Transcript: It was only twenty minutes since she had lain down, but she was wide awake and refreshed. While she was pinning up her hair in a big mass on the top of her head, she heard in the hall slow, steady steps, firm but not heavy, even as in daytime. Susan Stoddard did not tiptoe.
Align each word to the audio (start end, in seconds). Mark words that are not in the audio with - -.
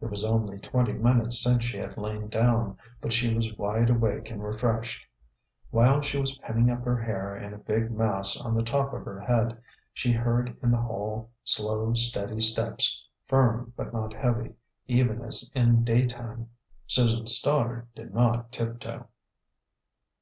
It 0.00 0.06
was 0.08 0.24
only 0.24 0.58
twenty 0.58 0.94
minutes 0.94 1.38
since 1.42 1.62
she 1.62 1.76
had 1.76 1.98
lain 1.98 2.30
down, 2.30 2.78
but 3.02 3.12
she 3.12 3.34
was 3.34 3.54
wide 3.58 3.90
awake 3.90 4.30
and 4.30 4.42
refreshed. 4.42 5.06
While 5.68 6.00
she 6.00 6.16
was 6.18 6.38
pinning 6.38 6.70
up 6.70 6.82
her 6.86 6.96
hair 6.96 7.36
in 7.36 7.52
a 7.52 7.58
big 7.58 7.90
mass 7.92 8.40
on 8.40 8.54
the 8.54 8.62
top 8.62 8.94
of 8.94 9.04
her 9.04 9.20
head, 9.20 9.58
she 9.92 10.12
heard 10.12 10.56
in 10.62 10.70
the 10.70 10.80
hall 10.80 11.28
slow, 11.44 11.92
steady 11.92 12.40
steps, 12.40 13.04
firm 13.26 13.74
but 13.76 13.92
not 13.92 14.14
heavy, 14.14 14.54
even 14.86 15.20
as 15.20 15.52
in 15.54 15.84
daytime. 15.84 16.48
Susan 16.86 17.26
Stoddard 17.26 17.86
did 17.94 18.14
not 18.14 18.50
tiptoe. 18.52 19.06